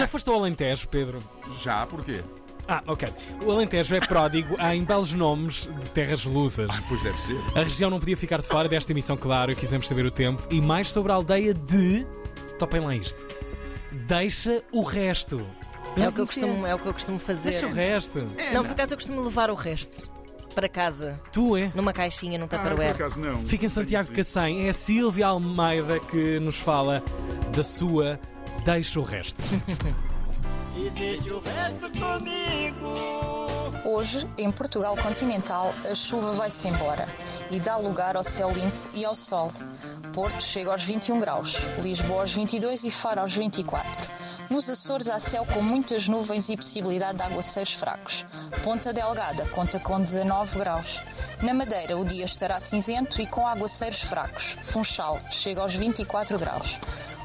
Já 0.00 0.08
foste 0.08 0.30
ao 0.30 0.36
Alentejo, 0.36 0.88
Pedro? 0.88 1.18
Já, 1.62 1.84
porquê? 1.86 2.22
Ah, 2.66 2.82
ok. 2.86 3.06
O 3.44 3.50
Alentejo 3.50 3.94
é 3.94 4.00
pródigo 4.00 4.56
em 4.72 4.82
belos 4.82 5.12
nomes 5.12 5.68
de 5.82 5.90
terras 5.90 6.24
lusas. 6.24 6.70
Pois 6.88 7.02
deve 7.02 7.18
ser. 7.18 7.36
A 7.54 7.62
região 7.62 7.90
não 7.90 7.98
podia 7.98 8.16
ficar 8.16 8.40
de 8.40 8.46
fora 8.46 8.66
desta 8.66 8.92
emissão, 8.92 9.14
claro, 9.14 9.52
e 9.52 9.54
quisemos 9.54 9.86
saber 9.86 10.06
o 10.06 10.10
tempo. 10.10 10.42
E 10.50 10.58
mais 10.58 10.88
sobre 10.88 11.12
a 11.12 11.16
aldeia 11.16 11.52
de. 11.52 12.06
Topem 12.58 12.80
lá 12.80 12.94
isto. 12.94 13.26
Deixa 13.92 14.62
o 14.72 14.82
resto. 14.82 15.46
É 15.98 16.08
o, 16.08 16.12
que 16.12 16.20
eu 16.22 16.26
costumo, 16.26 16.66
é 16.66 16.74
o 16.74 16.78
que 16.78 16.86
eu 16.86 16.92
costumo 16.94 17.18
fazer. 17.18 17.50
Deixa 17.50 17.66
o 17.66 17.72
resto. 17.72 18.26
Não, 18.54 18.62
por 18.62 18.70
acaso 18.72 18.94
eu 18.94 18.96
costumo 18.96 19.20
levar 19.22 19.50
o 19.50 19.54
resto 19.54 20.10
para 20.54 20.66
casa, 20.68 21.20
Tu 21.32 21.56
é? 21.58 21.70
numa 21.74 21.92
caixinha, 21.92 22.38
num 22.38 22.46
Ah, 22.46 22.48
por 22.48 22.56
Tupperware. 22.58 22.90
acaso 22.92 23.20
não. 23.20 23.36
Fica 23.44 23.66
em 23.66 23.68
Santiago 23.68 24.08
de 24.08 24.14
Cacém. 24.16 24.66
É 24.66 24.70
a 24.70 24.72
Silvia 24.72 25.26
Almeida 25.26 26.00
que 26.00 26.38
nos 26.38 26.56
fala 26.56 27.02
da 27.54 27.62
sua 27.62 28.18
Deixa 28.64 29.00
o 29.00 29.02
resto. 29.02 29.42
e 30.76 30.90
deixa 30.90 31.34
o 31.34 31.40
resto 31.40 31.90
comigo. 31.98 33.40
Hoje, 33.84 34.28
em 34.36 34.50
Portugal 34.52 34.96
continental, 34.96 35.74
a 35.90 35.94
chuva 35.94 36.32
vai-se 36.32 36.68
embora 36.68 37.08
e 37.50 37.58
dá 37.58 37.76
lugar 37.76 38.16
ao 38.16 38.22
céu 38.22 38.50
limpo 38.52 38.76
e 38.92 39.04
ao 39.04 39.14
sol. 39.14 39.50
Porto 40.12 40.42
chega 40.42 40.70
aos 40.70 40.84
21 40.84 41.18
graus, 41.18 41.56
Lisboa 41.78 42.20
aos 42.20 42.34
22 42.34 42.84
e 42.84 42.90
Faro 42.90 43.20
aos 43.20 43.34
24. 43.34 43.90
Nos 44.50 44.68
Açores 44.68 45.08
há 45.08 45.18
céu 45.18 45.46
com 45.46 45.62
muitas 45.62 46.08
nuvens 46.08 46.48
e 46.48 46.56
possibilidade 46.56 47.18
de 47.18 47.22
aguaceiros 47.22 47.72
fracos. 47.72 48.26
Ponta 48.62 48.92
Delgada 48.92 49.46
conta 49.46 49.78
com 49.78 50.00
19 50.00 50.58
graus. 50.58 51.00
Na 51.40 51.54
Madeira 51.54 51.96
o 51.96 52.04
dia 52.04 52.24
estará 52.24 52.58
cinzento 52.60 53.22
e 53.22 53.26
com 53.26 53.46
aguaceiros 53.46 54.02
fracos. 54.02 54.56
Funchal 54.62 55.20
chega 55.30 55.62
aos 55.62 55.74
24 55.74 56.38
graus. 56.38 56.80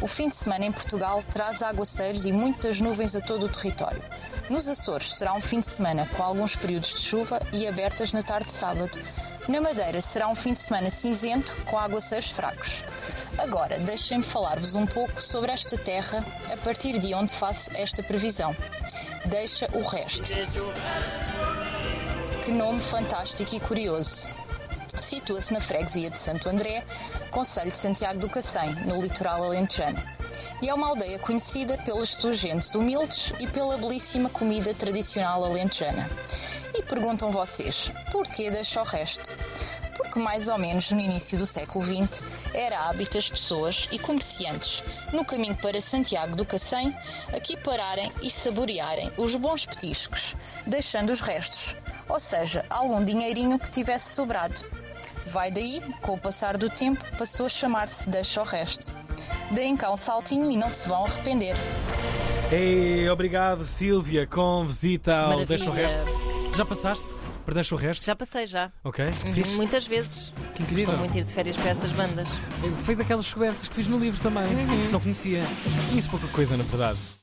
O 0.00 0.06
fim 0.06 0.28
de 0.28 0.34
semana 0.34 0.66
em 0.66 0.72
Portugal 0.72 1.22
traz 1.22 1.62
aguaceiros 1.62 2.26
e 2.26 2.32
muitas 2.32 2.80
nuvens 2.80 3.16
a 3.16 3.20
todo 3.20 3.46
o 3.46 3.48
território. 3.48 4.02
Nos 4.50 4.68
Açores 4.68 5.16
será 5.16 5.32
um 5.32 5.40
fim 5.40 5.60
de 5.60 5.66
semana 5.66 6.06
com 6.14 6.22
alguns 6.22 6.54
períodos 6.54 6.90
de 6.90 7.00
chuva 7.00 7.40
e 7.52 7.66
abertas 7.66 8.12
na 8.12 8.22
tarde 8.22 8.46
de 8.46 8.52
sábado. 8.52 8.98
Na 9.48 9.60
Madeira 9.60 10.00
será 10.00 10.28
um 10.28 10.34
fim 10.34 10.52
de 10.52 10.58
semana 10.58 10.90
cinzento 10.90 11.56
com 11.64 11.78
aguaceiros 11.78 12.30
fracos. 12.30 12.84
Agora, 13.38 13.78
deixem-me 13.78 14.24
falar-vos 14.24 14.76
um 14.76 14.86
pouco 14.86 15.20
sobre 15.20 15.50
esta 15.50 15.78
terra 15.78 16.24
a 16.52 16.56
partir 16.58 16.98
de 16.98 17.14
onde 17.14 17.32
faço 17.32 17.70
esta 17.74 18.02
previsão. 18.02 18.54
Deixa 19.24 19.66
o 19.72 19.82
resto. 19.82 20.32
Que 22.44 22.52
nome 22.52 22.80
fantástico 22.80 23.54
e 23.54 23.60
curioso. 23.60 24.28
Situa-se 25.00 25.52
na 25.52 25.60
freguesia 25.60 26.10
de 26.10 26.18
Santo 26.18 26.48
André, 26.48 26.84
Conselho 27.30 27.70
de 27.70 27.76
Santiago 27.76 28.20
do 28.20 28.28
Cacém, 28.28 28.74
no 28.86 29.00
litoral 29.00 29.44
alentejano. 29.44 30.02
E 30.62 30.68
é 30.68 30.74
uma 30.74 30.88
aldeia 30.88 31.18
conhecida 31.18 31.76
pelas 31.78 32.10
suas 32.10 32.38
gentes 32.38 32.74
humildes 32.74 33.32
e 33.38 33.46
pela 33.46 33.76
belíssima 33.76 34.28
comida 34.30 34.72
tradicional 34.74 35.44
alentejana. 35.44 36.08
E 36.74 36.82
perguntam 36.82 37.30
vocês, 37.30 37.90
porquê 38.10 38.50
deixa 38.50 38.80
o 38.80 38.84
resto? 38.84 39.32
Porque 40.16 40.24
mais 40.24 40.48
ou 40.48 40.56
menos 40.56 40.90
no 40.92 40.98
início 41.00 41.38
do 41.38 41.44
século 41.44 41.84
XX 41.84 42.24
era 42.54 42.88
hábito 42.88 43.18
as 43.18 43.28
pessoas 43.28 43.86
e 43.92 43.98
comerciantes, 43.98 44.82
no 45.12 45.26
caminho 45.26 45.54
para 45.56 45.78
Santiago 45.78 46.34
do 46.34 46.44
Cacém, 46.46 46.96
aqui 47.34 47.54
pararem 47.58 48.10
e 48.22 48.30
saborearem 48.30 49.12
os 49.18 49.34
bons 49.34 49.66
petiscos, 49.66 50.34
deixando 50.66 51.10
os 51.10 51.20
restos, 51.20 51.76
ou 52.08 52.18
seja, 52.18 52.64
algum 52.70 53.04
dinheirinho 53.04 53.58
que 53.58 53.70
tivesse 53.70 54.14
sobrado. 54.14 54.54
Vai 55.26 55.50
daí, 55.50 55.82
com 56.00 56.14
o 56.14 56.18
passar 56.18 56.56
do 56.56 56.70
tempo, 56.70 57.04
passou 57.18 57.44
a 57.44 57.50
chamar-se 57.50 58.08
Deixa 58.08 58.40
o 58.40 58.44
Resto. 58.44 58.90
Deem 59.50 59.76
cá 59.76 59.92
um 59.92 59.98
saltinho 59.98 60.50
e 60.50 60.56
não 60.56 60.70
se 60.70 60.88
vão 60.88 61.04
arrepender. 61.04 61.56
Ei, 62.50 63.06
obrigado, 63.10 63.66
Silvia, 63.66 64.26
com 64.26 64.66
visita 64.66 65.14
ao 65.14 65.28
Maravilha. 65.28 65.46
Deixa 65.46 65.68
o 65.68 65.72
resto. 65.74 66.56
Já 66.56 66.64
passaste? 66.64 67.15
Deixa 67.54 67.74
o 67.74 67.78
resto? 67.78 68.04
Já 68.04 68.14
passei 68.16 68.46
já. 68.46 68.70
Ok. 68.84 69.04
Uhum, 69.04 69.32
Fiz? 69.32 69.50
Muitas 69.52 69.86
vezes. 69.86 70.32
Que 70.54 70.62
incrível. 70.62 70.86
Costumo 70.86 70.98
muito 71.04 71.18
ir 71.18 71.24
de 71.24 71.32
férias 71.32 71.56
para 71.56 71.70
essas 71.70 71.92
bandas. 71.92 72.38
Foi 72.84 72.94
daquelas 72.96 73.24
descobertas 73.24 73.68
que 73.68 73.74
fiz 73.74 73.86
no 73.88 73.98
livro 73.98 74.20
também. 74.20 74.44
Não 74.90 75.00
conhecia. 75.00 75.42
Conheço 75.88 76.10
pouca 76.10 76.26
coisa, 76.28 76.56
na 76.56 76.64
verdade. 76.64 76.98